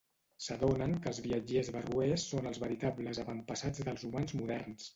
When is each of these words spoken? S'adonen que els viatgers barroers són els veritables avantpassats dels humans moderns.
S'adonen 0.43 0.95
que 1.03 1.11
els 1.11 1.19
viatgers 1.25 1.69
barroers 1.75 2.25
són 2.31 2.49
els 2.55 2.59
veritables 2.65 3.21
avantpassats 3.25 3.87
dels 3.91 4.09
humans 4.11 4.39
moderns. 4.41 4.89